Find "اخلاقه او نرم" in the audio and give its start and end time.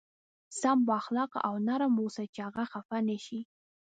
1.01-1.93